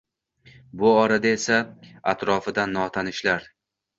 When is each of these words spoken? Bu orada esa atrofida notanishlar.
Bu 0.83 0.87
orada 1.01 1.33
esa 1.33 1.59
atrofida 2.13 2.65
notanishlar. 2.73 3.49